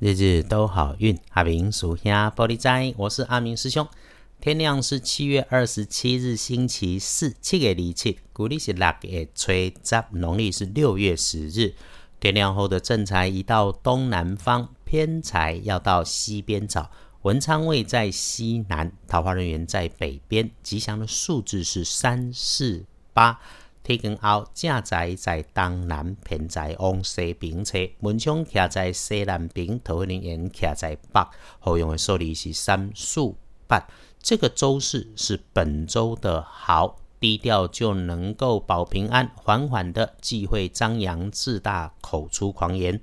[0.00, 3.84] 日日都好运，阿明属下玻璃斋，我是阿明师兄。
[4.40, 11.74] 天亮是七月二十七日，星期四，七月二七，古历是六月初十，农历是六月十日。
[12.20, 16.92] 天亮后的正财移到东南方，偏财要到西边找。
[17.22, 20.48] 文昌位在西南，桃花人员在北边。
[20.62, 23.40] 吉祥的数字是三四八。
[23.96, 27.78] 天光后，正在在东南，偏在往西边侧。
[28.00, 31.20] 门窗徛在西南边，桃花人缘徛在北。
[31.60, 33.34] 后用的数字是三、四、
[33.66, 33.88] 八。
[34.20, 39.30] 这个周四是本周的好，低调就能够保平安。
[39.36, 43.00] 缓缓的忌讳张扬自大，口出狂言。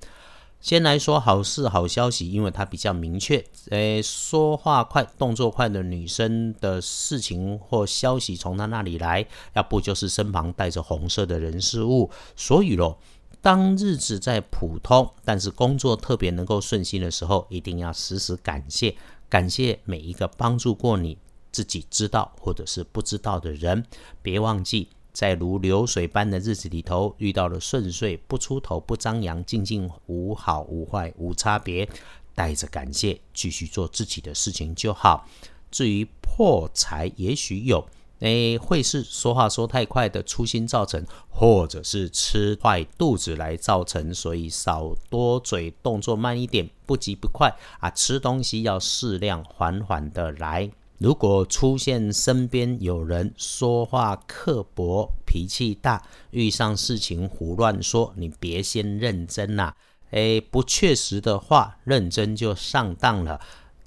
[0.62, 3.46] 先来说好事、好消息，因为它比较明确。
[3.70, 12.10] 诶，说话快、动作快的女生的事情或消息从她那里来，要不就是身旁带着红色的人事物。
[12.36, 12.98] 所以咯，
[13.42, 18.96] 当日子在普通，但是工作特别能够顺心的时候，一定要时时感谢，
[19.30, 21.16] 感谢每一个帮助过你
[21.52, 23.86] 自己知道或者是不知道的人。
[24.24, 24.90] 别忘记。
[25.16, 31.88] 在如流水般的日子里头，遇到了顺遂，不出头，不张扬，静静无好无坏无差别，
[32.34, 35.26] 带着感谢继续做自己的事情就好。
[35.72, 37.88] 至于破财，也许有，
[38.20, 50.70] 诶，会是说话说太快的粗心造成，或者是吃坏肚子来造成，所以少多嘴，动作慢一点，不急不快啊，吃东西要适量，缓缓的来。
[50.98, 56.02] 如果出现身边有人说话刻薄、脾气大，
[56.32, 59.74] 遇上事情胡乱说，你别先认真呐。
[60.12, 63.42] 诶，不确实的话，认真就上当了。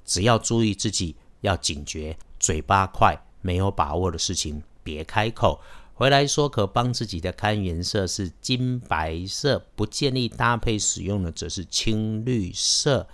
[0.05, 5.59] 只要注意自己，要警觉，嘴巴快，没有把握的事情别开口。
[5.95, 13.07] 回来说可帮自己的看颜色是金白色，不建议搭配使用的则是青绿色。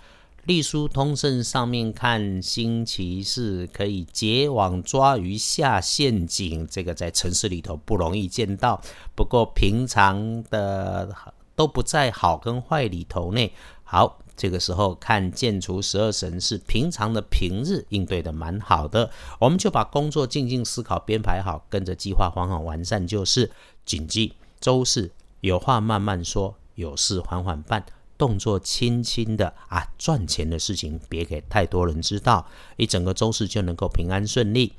[0.46, 8.80] 隶书通胜上面看，星期四可以结网抓鱼下陷阱，这个在城市里头不容易见到。
[9.16, 11.12] 不过平常的
[11.56, 13.50] 都不在好跟坏里头呢。
[13.82, 23.50] 好，这个时候看建除十二神是平常的平日应对的蛮好的，我们就把工作静静思考编排好，跟着计划缓缓完善就是。
[23.84, 27.84] 谨记周四有话慢慢说，有事缓缓办。
[28.18, 32.46] 动作轻轻的啊，赚钱的事情别给太多人知道，
[32.76, 34.72] 一整个周四就能够平安顺利。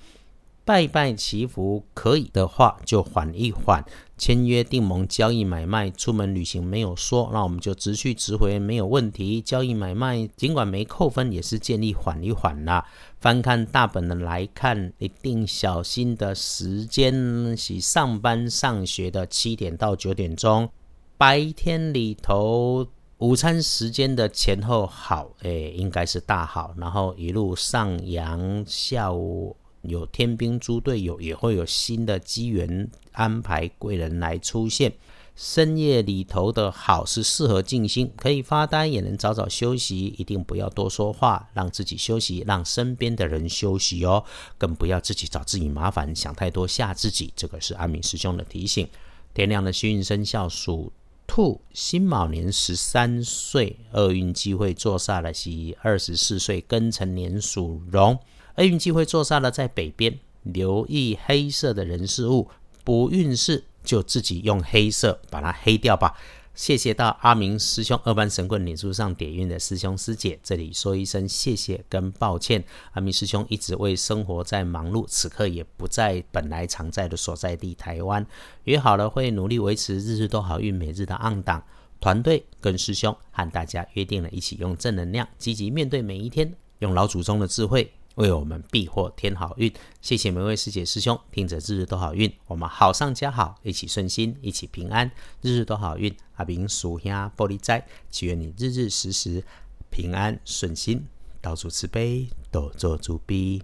[0.66, 3.81] 拜拜祈福可以的话就缓一缓，
[4.18, 9.42] 签约订盟、交易买卖、出门旅行没有说，那我们就直去直回没有问题。
[9.42, 12.86] 交易买卖尽管没扣分，也是建议缓一缓啦。
[13.22, 20.69] 翻看大本的来看，一定小心的时间是上班上学的七点到九点钟，
[21.18, 22.86] 白天里头。
[23.19, 26.75] 午餐时间的前后好，诶，应该是大好。
[26.78, 34.94] 然后一路上扬，下午有天兵猪队友，也会有新的机缘安排，贵人来出现。
[35.35, 40.13] 深夜里头的好是适合静心，可以发呆，也能早早休息。
[40.19, 44.23] 一定不要多说话，让自己休息，让身边的人休息哦。
[44.59, 47.33] 更不要自己找自己麻烦，想太多吓自己。
[47.35, 48.88] 这个是阿敏师兄的提醒。
[49.33, 50.94] 天亮的幸运生肖属。
[51.27, 55.51] 兔辛卯年十三岁，厄运机会坐煞了是
[55.81, 58.17] 二十四岁庚辰年属龙，
[58.55, 62.49] 厄运机会坐煞了在北边，留意黑色的人事物，
[62.83, 66.17] 不运势就自己用黑色把它黑掉吧。
[66.57, 72.63] 谢谢到阿明师兄二班神棍脸书上点运的师兄师姐，这里说一声谢谢跟抱歉。
[72.94, 78.25] 阿明师兄一直为生活在忙碌，此刻也不在本来常在的所在地台湾。
[78.63, 81.63] 约好了会努力维持日日都好运，每日的暗档。
[82.00, 87.94] 团队跟师兄和大家约定了一起用正能量，积极面对每一天，用老祖宗的智慧。
[88.17, 95.11] 为我们避祸添好运，谢谢每位师姐师兄，听着日日都好运，我们好上加好，一起顺心，一起平安，
[95.41, 96.16] 日日都好运。
[96.35, 99.44] 阿明属下玻璃斋，祈愿你日日时时
[99.91, 101.06] 平安顺心，
[101.42, 103.62] 到处慈悲，多做主逼。